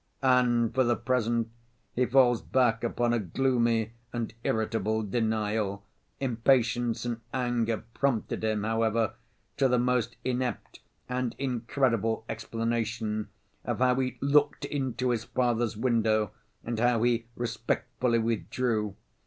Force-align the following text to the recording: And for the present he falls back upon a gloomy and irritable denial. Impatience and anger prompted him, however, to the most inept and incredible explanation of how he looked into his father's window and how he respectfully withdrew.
And 0.23 0.73
for 0.73 0.83
the 0.83 0.95
present 0.95 1.49
he 1.93 2.07
falls 2.07 2.41
back 2.41 2.83
upon 2.83 3.13
a 3.13 3.19
gloomy 3.19 3.93
and 4.11 4.33
irritable 4.43 5.03
denial. 5.03 5.83
Impatience 6.19 7.05
and 7.05 7.21
anger 7.35 7.83
prompted 7.93 8.43
him, 8.43 8.63
however, 8.63 9.13
to 9.57 9.67
the 9.67 9.77
most 9.77 10.15
inept 10.25 10.79
and 11.07 11.35
incredible 11.37 12.25
explanation 12.27 13.29
of 13.63 13.77
how 13.77 13.93
he 13.99 14.17
looked 14.21 14.65
into 14.65 15.11
his 15.11 15.23
father's 15.25 15.77
window 15.77 16.31
and 16.63 16.79
how 16.79 17.03
he 17.03 17.27
respectfully 17.35 18.17
withdrew. 18.17 18.95